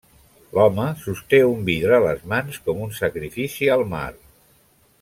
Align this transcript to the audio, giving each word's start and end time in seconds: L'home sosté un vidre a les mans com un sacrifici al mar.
L'home 0.57 0.85
sosté 1.01 1.41
un 1.49 1.61
vidre 1.67 1.93
a 1.99 2.01
les 2.05 2.25
mans 2.31 2.57
com 2.69 2.81
un 2.87 2.97
sacrifici 3.01 3.69
al 3.77 3.85
mar. 3.93 4.05